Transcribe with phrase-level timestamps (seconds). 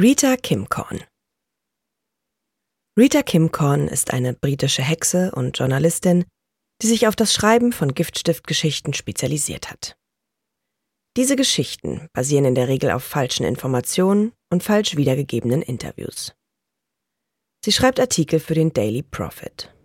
[0.00, 1.04] Rita Kimcorn
[2.98, 6.24] Rita Kimcorn ist eine britische Hexe und Journalistin,
[6.80, 9.98] die sich auf das Schreiben von Giftstiftgeschichten spezialisiert hat.
[11.18, 16.32] Diese Geschichten basieren in der Regel auf falschen Informationen und falsch wiedergegebenen Interviews.
[17.62, 19.76] Sie schreibt Artikel für den Daily Prophet.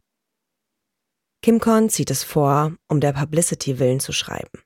[1.43, 4.63] Kimcorn zieht es vor, um der Publicity willen zu schreiben.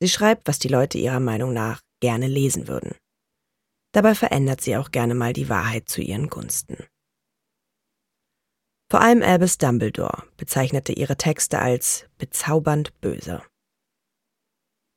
[0.00, 2.96] Sie schreibt, was die Leute ihrer Meinung nach gerne lesen würden.
[3.92, 6.78] Dabei verändert sie auch gerne mal die Wahrheit zu ihren Gunsten.
[8.90, 13.42] Vor allem Albus Dumbledore bezeichnete ihre Texte als bezaubernd böse.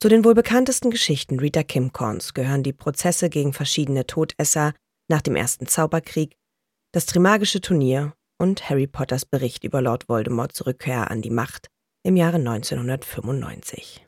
[0.01, 4.73] Zu den wohl bekanntesten Geschichten Rita Kimcorns gehören die Prozesse gegen verschiedene Todesser
[5.09, 6.35] nach dem Ersten Zauberkrieg,
[6.91, 11.67] das Trimagische Turnier und Harry Potters Bericht über Lord Voldemorts Rückkehr an die Macht
[12.03, 14.04] im Jahre 1995.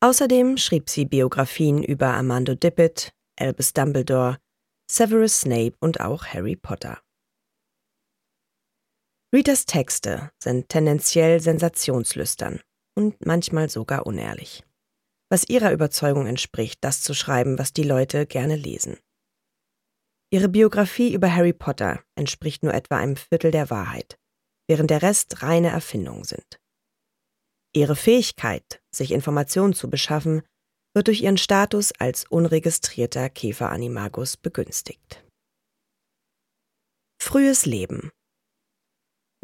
[0.00, 4.38] Außerdem schrieb sie Biografien über Armando Dippet, Albus Dumbledore,
[4.90, 7.00] Severus Snape und auch Harry Potter.
[9.34, 12.60] Ritas Texte sind tendenziell sensationslüstern
[12.94, 14.64] und manchmal sogar unehrlich.
[15.28, 18.98] Was ihrer Überzeugung entspricht, das zu schreiben, was die Leute gerne lesen.
[20.30, 24.18] Ihre Biografie über Harry Potter entspricht nur etwa einem Viertel der Wahrheit,
[24.68, 26.60] während der Rest reine Erfindungen sind.
[27.76, 30.40] Ihre Fähigkeit, sich Informationen zu beschaffen,
[30.94, 35.22] wird durch ihren Status als unregistrierter Käferanimagus begünstigt.
[37.20, 38.12] Frühes Leben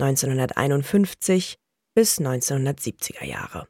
[0.01, 1.59] 1951
[1.95, 3.69] bis 1970er Jahre.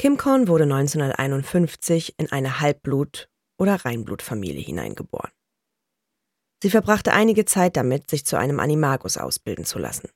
[0.00, 5.30] Kim Korn wurde 1951 in eine Halbblut- oder Reinblutfamilie hineingeboren.
[6.60, 10.10] Sie verbrachte einige Zeit damit, sich zu einem Animagus ausbilden zu lassen.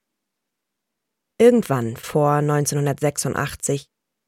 [1.41, 3.87] Irgendwann vor 1986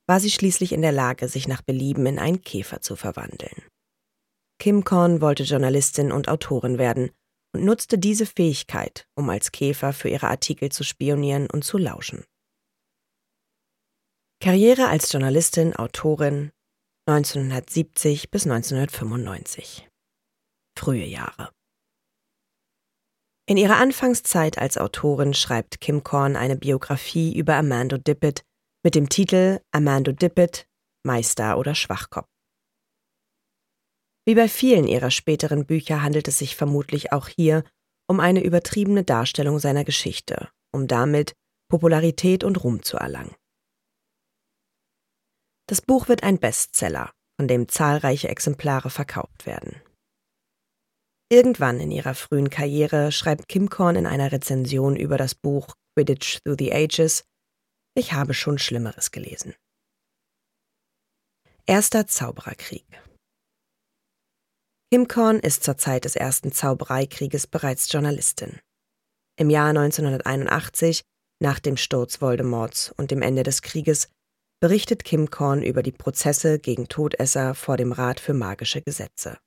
[0.08, 3.62] war sie schließlich in der Lage, sich nach Belieben in einen Käfer zu verwandeln.
[4.60, 7.10] Kim Korn wollte Journalistin und Autorin werden
[7.54, 12.24] und nutzte diese Fähigkeit, um als Käfer für ihre Artikel zu spionieren und zu lauschen.
[14.42, 16.50] Karriere als Journalistin, Autorin
[17.06, 19.88] 1970 bis 1995.
[20.78, 21.50] Frühe Jahre.
[23.50, 28.44] In ihrer Anfangszeit als Autorin schreibt Kim Korn eine Biografie über Amando Dippet
[28.84, 30.68] mit dem Titel Amando Dippet,
[31.04, 32.28] Meister oder Schwachkopf.
[34.24, 37.64] Wie bei vielen ihrer späteren Bücher handelt es sich vermutlich auch hier
[38.08, 41.34] um eine übertriebene Darstellung seiner Geschichte, um damit
[41.68, 43.34] Popularität und Ruhm zu erlangen.
[45.66, 49.82] Das Buch wird ein Bestseller, von dem zahlreiche Exemplare verkauft werden.
[51.32, 56.40] Irgendwann in ihrer frühen Karriere schreibt Kim Korn in einer Rezension über das Buch Quidditch
[56.42, 57.24] Through the Ages,
[57.94, 59.54] ich habe schon Schlimmeres gelesen.
[61.66, 62.84] Erster Zaubererkrieg
[64.92, 68.58] Kim Korn ist zur Zeit des ersten Zaubereikrieges bereits Journalistin.
[69.36, 71.02] Im Jahr 1981,
[71.40, 74.08] nach dem Sturz Voldemorts und dem Ende des Krieges,
[74.60, 79.38] berichtet Kim Korn über die Prozesse gegen Todesser vor dem Rat für magische Gesetze.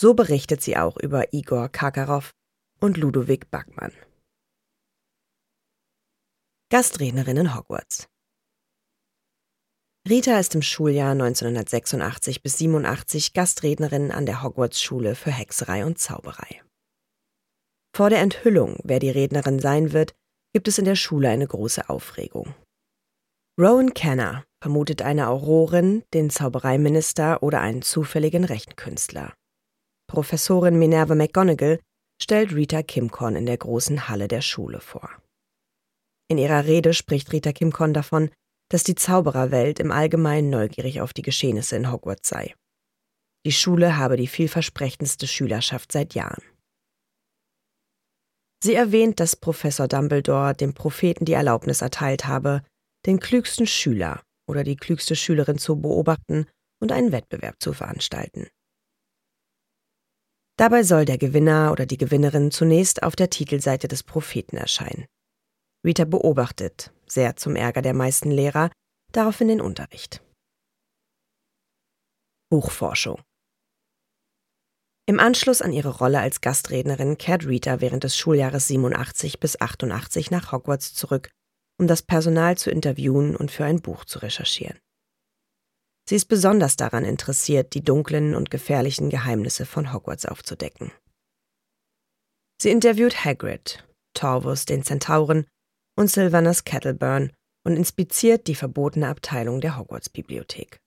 [0.00, 2.30] So berichtet sie auch über Igor Karkarow
[2.80, 3.92] und Ludwig Backmann.
[6.70, 8.08] Gastrednerin in Hogwarts
[10.08, 16.62] Rita ist im Schuljahr 1986 bis 87 Gastrednerin an der Hogwarts-Schule für Hexerei und Zauberei.
[17.94, 20.14] Vor der Enthüllung, wer die Rednerin sein wird,
[20.54, 22.54] gibt es in der Schule eine große Aufregung.
[23.60, 29.34] Rowan Kenner vermutet eine Aurorin, den Zaubereiminister oder einen zufälligen Rechenkünstler.
[30.10, 31.78] Professorin Minerva McGonagall
[32.20, 35.08] stellt Rita Kimcorn in der großen Halle der Schule vor.
[36.28, 38.28] In ihrer Rede spricht Rita Kimcorn davon,
[38.72, 42.56] dass die Zaubererwelt im Allgemeinen neugierig auf die Geschehnisse in Hogwarts sei.
[43.46, 46.42] Die Schule habe die vielversprechendste Schülerschaft seit Jahren.
[48.64, 52.64] Sie erwähnt, dass Professor Dumbledore dem Propheten die Erlaubnis erteilt habe,
[53.06, 56.46] den klügsten Schüler oder die klügste Schülerin zu beobachten
[56.82, 58.48] und einen Wettbewerb zu veranstalten.
[60.60, 65.06] Dabei soll der Gewinner oder die Gewinnerin zunächst auf der Titelseite des Propheten erscheinen.
[65.86, 68.70] Rita beobachtet, sehr zum Ärger der meisten Lehrer,
[69.10, 70.22] daraufhin den Unterricht.
[72.50, 73.22] Buchforschung
[75.06, 80.30] Im Anschluss an ihre Rolle als Gastrednerin kehrt Rita während des Schuljahres 87 bis 88
[80.30, 81.30] nach Hogwarts zurück,
[81.78, 84.78] um das Personal zu interviewen und für ein Buch zu recherchieren.
[86.10, 90.90] Sie ist besonders daran interessiert, die dunklen und gefährlichen Geheimnisse von Hogwarts aufzudecken.
[92.60, 95.46] Sie interviewt Hagrid, Torvus den Zentauren
[95.96, 97.30] und Sylvanus Kettleburn
[97.64, 100.80] und inspiziert die verbotene Abteilung der Hogwarts-Bibliothek.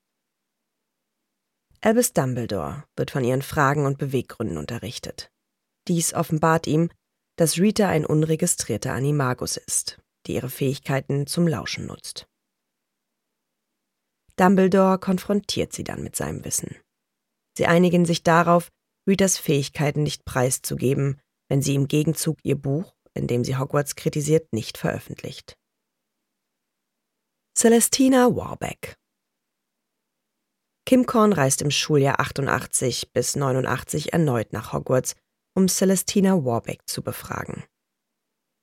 [1.80, 5.30] Albus Dumbledore wird von ihren Fragen und Beweggründen unterrichtet.
[5.88, 6.90] Dies offenbart ihm,
[7.36, 12.26] dass Rita ein unregistrierter Animagus ist, die ihre Fähigkeiten zum Lauschen nutzt.
[14.36, 16.76] Dumbledore konfrontiert sie dann mit seinem Wissen.
[17.56, 18.70] Sie einigen sich darauf,
[19.06, 24.52] Ritas Fähigkeiten nicht preiszugeben, wenn sie im Gegenzug ihr Buch in dem sie Hogwarts kritisiert,
[24.52, 25.56] nicht veröffentlicht.
[27.56, 28.96] Celestina Warbeck
[30.86, 35.14] Kim Korn reist im Schuljahr 88 bis 89 erneut nach Hogwarts,
[35.56, 37.64] um Celestina Warbeck zu befragen.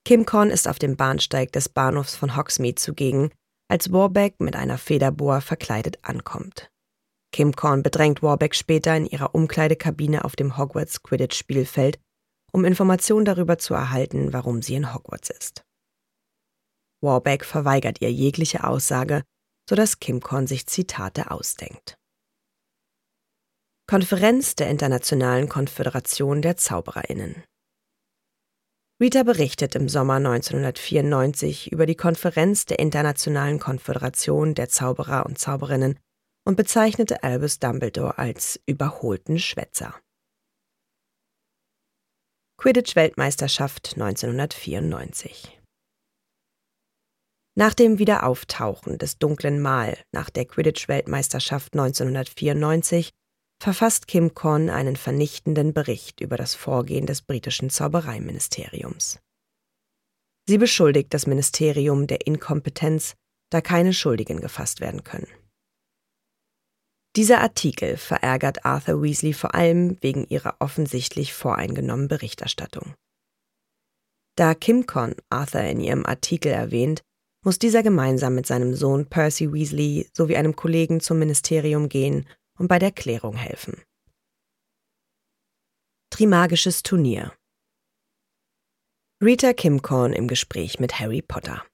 [0.06, 3.32] Kim Korn ist auf dem Bahnsteig des Bahnhofs von Hogsmeade zugegen,
[3.72, 6.70] als Warbeck mit einer Federboa verkleidet ankommt.
[7.32, 11.98] Kim Korn bedrängt Warbeck später in ihrer Umkleidekabine auf dem Hogwarts Quidditch-Spielfeld
[12.52, 15.64] um Informationen darüber zu erhalten, warum sie in Hogwarts ist.
[17.02, 19.24] Warbeck verweigert ihr jegliche Aussage,
[19.70, 21.96] sodass Kimcorn sich Zitate ausdenkt.
[23.88, 27.44] Konferenz der Internationalen Konföderation der Zaubererinnen
[29.02, 35.98] Rita berichtet im Sommer 1994 über die Konferenz der Internationalen Konföderation der Zauberer und Zauberinnen
[36.46, 39.96] und bezeichnete Albus Dumbledore als überholten Schwätzer.
[42.60, 45.60] Quidditch-Weltmeisterschaft 1994.
[47.58, 53.10] Nach dem Wiederauftauchen des dunklen Mal nach der Quidditch-Weltmeisterschaft 1994
[53.62, 59.20] verfasst Kim Korn einen vernichtenden Bericht über das Vorgehen des britischen Zaubereiministeriums.
[60.50, 63.14] Sie beschuldigt das Ministerium der Inkompetenz,
[63.52, 65.28] da keine Schuldigen gefasst werden können.
[67.16, 72.96] Dieser Artikel verärgert Arthur Weasley vor allem wegen ihrer offensichtlich voreingenommenen Berichterstattung.
[74.36, 77.04] Da Kimcon Arthur in ihrem Artikel erwähnt,
[77.46, 82.26] muss dieser gemeinsam mit seinem Sohn Percy Weasley sowie einem Kollegen zum Ministerium gehen
[82.62, 83.82] und bei der Klärung helfen.
[86.12, 87.36] Trimagisches Turnier
[89.20, 91.66] Rita Kimcorn im Gespräch mit Harry Potter.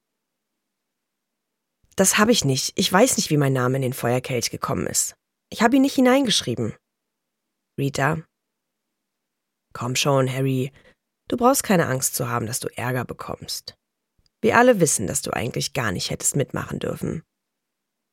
[1.94, 2.72] Das habe ich nicht.
[2.76, 5.14] Ich weiß nicht, wie mein Name in den Feuerkelch gekommen ist.
[5.50, 6.74] Ich habe ihn nicht hineingeschrieben.
[7.78, 8.22] Rita.
[9.74, 10.72] Komm schon, Harry.
[11.28, 13.76] Du brauchst keine Angst zu haben, dass du Ärger bekommst.
[14.40, 17.24] Wir alle wissen, dass du eigentlich gar nicht hättest mitmachen dürfen.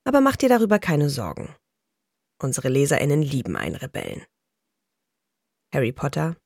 [0.03, 1.55] Aber mach dir darüber keine Sorgen.
[2.42, 4.25] Unsere Leserinnen lieben einen Rebellen.
[5.74, 6.38] Harry Potter.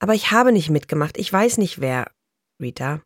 [0.00, 2.10] Aber ich habe nicht mitgemacht, ich weiß nicht wer.
[2.60, 3.02] Rita.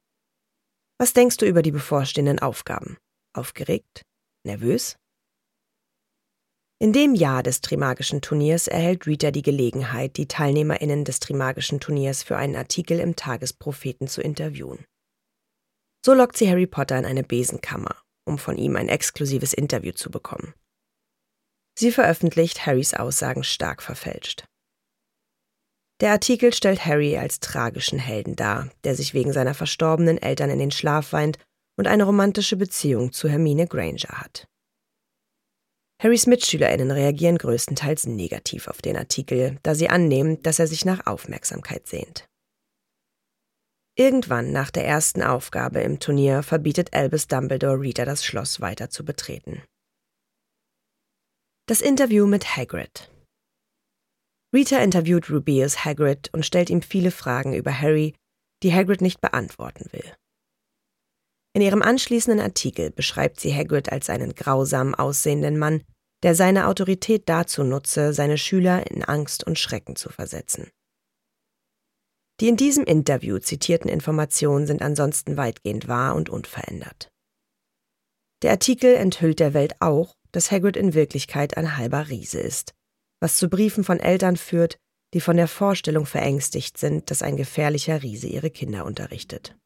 [0.98, 2.98] Was denkst du über die bevorstehenden Aufgaben?
[3.34, 4.02] Aufgeregt?
[4.44, 4.96] Nervös?
[6.80, 12.22] In dem Jahr des Trimagischen Turniers erhält Rita die Gelegenheit, die TeilnehmerInnen des Trimagischen Turniers
[12.22, 14.84] für einen Artikel im Tagespropheten zu interviewen.
[16.04, 20.10] So lockt sie Harry Potter in eine Besenkammer, um von ihm ein exklusives Interview zu
[20.10, 20.54] bekommen.
[21.78, 24.44] Sie veröffentlicht Harrys Aussagen stark verfälscht.
[26.00, 30.58] Der Artikel stellt Harry als tragischen Helden dar, der sich wegen seiner verstorbenen Eltern in
[30.58, 31.38] den Schlaf weint
[31.76, 34.48] und eine romantische Beziehung zu Hermine Granger hat.
[36.02, 41.06] Harrys MitschülerInnen reagieren größtenteils negativ auf den Artikel, da sie annehmen, dass er sich nach
[41.06, 42.26] Aufmerksamkeit sehnt.
[43.96, 49.04] Irgendwann nach der ersten Aufgabe im Turnier verbietet Albus Dumbledore Rita das Schloss weiter zu
[49.04, 49.62] betreten.
[51.68, 53.10] Das Interview mit Hagrid
[54.54, 58.14] Rita interviewt Rubeus Hagrid und stellt ihm viele Fragen über Harry,
[58.62, 60.16] die Hagrid nicht beantworten will.
[61.54, 65.84] In ihrem anschließenden Artikel beschreibt sie Hagrid als einen grausam aussehenden Mann,
[66.22, 70.70] der seine Autorität dazu nutze, seine Schüler in Angst und Schrecken zu versetzen.
[72.40, 77.10] Die in diesem Interview zitierten Informationen sind ansonsten weitgehend wahr und unverändert.
[78.40, 82.74] Der Artikel enthüllt der Welt auch, dass Hagrid in Wirklichkeit ein halber Riese ist,
[83.20, 84.78] was zu Briefen von Eltern führt,
[85.14, 89.56] die von der Vorstellung verängstigt sind, dass ein gefährlicher Riese ihre Kinder unterrichtet.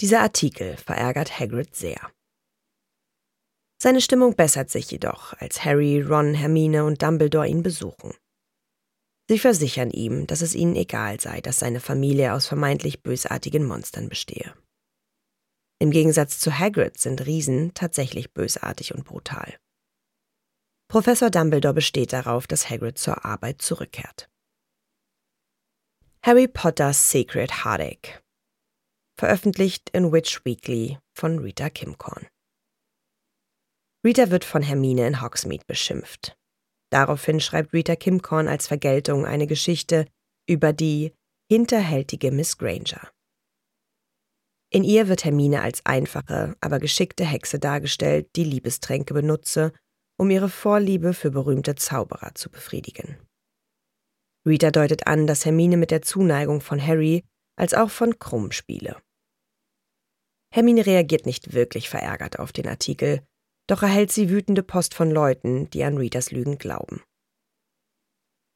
[0.00, 2.10] Dieser Artikel verärgert Hagrid sehr.
[3.82, 8.14] Seine Stimmung bessert sich jedoch, als Harry, Ron, Hermine und Dumbledore ihn besuchen.
[9.28, 14.08] Sie versichern ihm, dass es ihnen egal sei, dass seine Familie aus vermeintlich bösartigen Monstern
[14.08, 14.54] bestehe.
[15.82, 19.58] Im Gegensatz zu Hagrid sind Riesen tatsächlich bösartig und brutal.
[20.88, 24.28] Professor Dumbledore besteht darauf, dass Hagrid zur Arbeit zurückkehrt.
[26.22, 28.20] Harry Potter's Secret Heartache
[29.18, 32.26] veröffentlicht in Witch Weekly von Rita Kimcorn.
[34.04, 36.36] Rita wird von Hermine in Hogsmeade beschimpft.
[36.90, 40.06] Daraufhin schreibt Rita Kimcorn als Vergeltung eine Geschichte
[40.46, 41.14] über die
[41.50, 43.10] hinterhältige Miss Granger.
[44.72, 49.72] In ihr wird Hermine als einfache, aber geschickte Hexe dargestellt, die Liebestränke benutze,
[50.16, 53.18] um ihre Vorliebe für berühmte Zauberer zu befriedigen.
[54.46, 57.24] Rita deutet an, dass Hermine mit der Zuneigung von Harry
[57.56, 58.96] als auch von Krumm spiele.
[60.52, 63.22] Hermine reagiert nicht wirklich verärgert auf den Artikel,
[63.68, 67.02] doch erhält sie wütende Post von Leuten, die an Ritas Lügen glauben.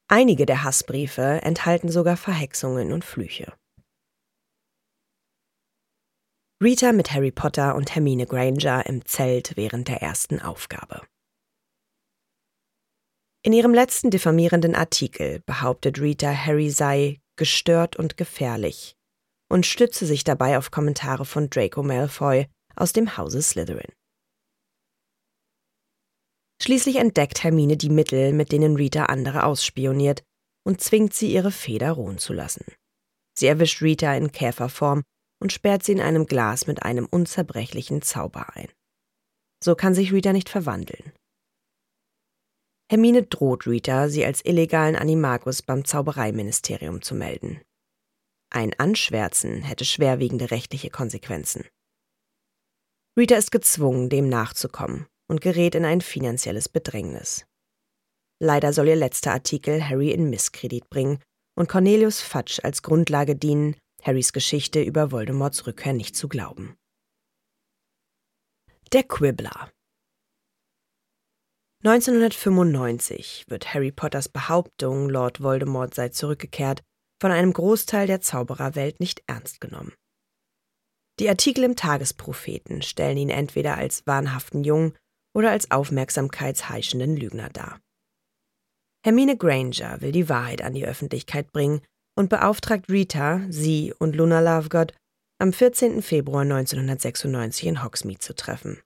[0.07, 3.53] Einige der Hassbriefe enthalten sogar Verhexungen und Flüche.
[6.63, 11.01] Rita mit Harry Potter und Hermine Granger im Zelt während der ersten Aufgabe.
[13.43, 18.95] In ihrem letzten diffamierenden Artikel behauptet Rita, Harry sei gestört und gefährlich
[19.49, 22.47] und stütze sich dabei auf Kommentare von Draco Malfoy
[22.77, 23.91] aus dem Hause Slytherin.
[26.63, 30.23] Schließlich entdeckt Hermine die Mittel, mit denen Rita andere ausspioniert
[30.65, 32.63] und zwingt sie, ihre Feder ruhen zu lassen.
[33.37, 35.03] Sie erwischt Rita in Käferform
[35.41, 38.69] und sperrt sie in einem Glas mit einem unzerbrechlichen Zauber ein.
[39.63, 41.13] So kann sich Rita nicht verwandeln.
[42.89, 47.61] Hermine droht Rita, sie als illegalen Animagus beim Zaubereiministerium zu melden.
[48.51, 51.65] Ein Anschwärzen hätte schwerwiegende rechtliche Konsequenzen.
[53.17, 57.45] Rita ist gezwungen, dem nachzukommen und gerät in ein finanzielles Bedrängnis.
[58.39, 61.19] Leider soll ihr letzter Artikel Harry in Misskredit bringen
[61.57, 66.77] und Cornelius Fudge als Grundlage dienen, Harrys Geschichte über Voldemorts Rückkehr nicht zu glauben.
[68.93, 69.71] Der Quibbler
[71.83, 76.83] 1995 wird Harry Potters Behauptung, Lord Voldemort sei zurückgekehrt,
[77.19, 79.93] von einem Großteil der Zaubererwelt nicht ernst genommen.
[81.19, 84.95] Die Artikel im Tagespropheten stellen ihn entweder als wahnhaften Jungen
[85.33, 87.79] oder als aufmerksamkeitsheischenden Lügner dar.
[89.03, 91.81] Hermine Granger will die Wahrheit an die Öffentlichkeit bringen
[92.15, 94.93] und beauftragt Rita, sie und Luna Lovegood
[95.39, 96.01] am 14.
[96.01, 98.81] Februar 1996 in Hogsmeade zu treffen.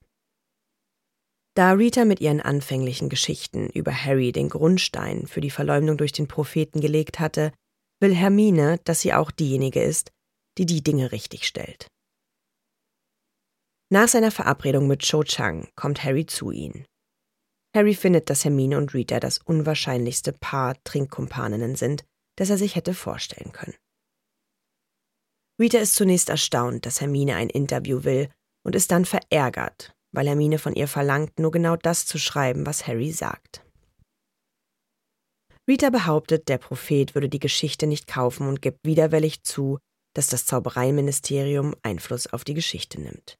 [1.55, 6.27] Da Rita mit ihren anfänglichen Geschichten über Harry den Grundstein für die Verleumdung durch den
[6.27, 7.51] Propheten gelegt hatte,
[7.99, 10.11] will Hermine, dass sie auch diejenige ist,
[10.57, 11.87] die die Dinge richtig stellt.
[13.91, 16.85] Nach seiner Verabredung mit Cho Chang kommt Harry zu ihnen.
[17.75, 22.03] Harry findet, dass Hermine und Rita das unwahrscheinlichste Paar Trinkkumpaninnen sind,
[22.39, 23.75] das er sich hätte vorstellen können.
[25.59, 28.29] Rita ist zunächst erstaunt, dass Hermine ein Interview will
[28.63, 32.87] und ist dann verärgert, weil Hermine von ihr verlangt, nur genau das zu schreiben, was
[32.87, 33.65] Harry sagt.
[35.67, 39.77] Rita behauptet, der Prophet würde die Geschichte nicht kaufen und gibt widerwillig zu,
[40.15, 43.37] dass das Zaubereiministerium Einfluss auf die Geschichte nimmt.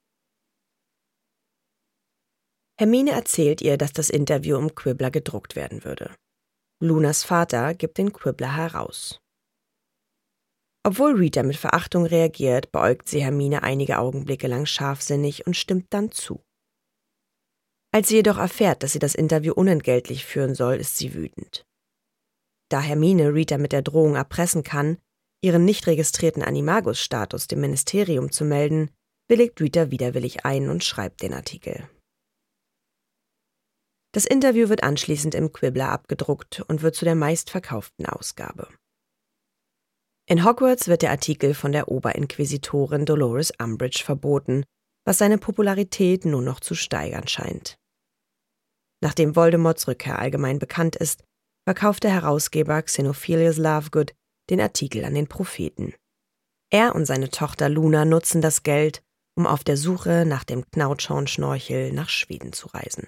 [2.78, 6.14] Hermine erzählt ihr, dass das Interview im Quibbler gedruckt werden würde.
[6.82, 9.20] Lunas Vater gibt den Quibbler heraus.
[10.86, 16.12] Obwohl Rita mit Verachtung reagiert, beäugt sie Hermine einige Augenblicke lang scharfsinnig und stimmt dann
[16.12, 16.42] zu.
[17.92, 21.66] Als sie jedoch erfährt, dass sie das Interview unentgeltlich führen soll, ist sie wütend.
[22.70, 25.00] Da Hermine Rita mit der Drohung erpressen kann,
[25.44, 28.90] ihren nicht registrierten Animagus-Status dem Ministerium zu melden,
[29.28, 31.90] willigt Rita widerwillig ein und schreibt den Artikel.
[34.12, 38.68] Das Interview wird anschließend im Quibbler abgedruckt und wird zu der meistverkauften Ausgabe.
[40.28, 44.64] In Hogwarts wird der Artikel von der Oberinquisitorin Dolores Umbridge verboten,
[45.06, 47.78] was seine Popularität nur noch zu steigern scheint.
[49.02, 51.24] Nachdem Voldemorts Rückkehr allgemein bekannt ist,
[51.68, 54.14] verkauft der Herausgeber Xenophilius Lovegood
[54.50, 55.94] den Artikel an den Propheten.
[56.72, 59.02] Er und seine Tochter Luna nutzen das Geld,
[59.36, 63.08] um auf der Suche nach dem Knautschornschnorchel nach Schweden zu reisen.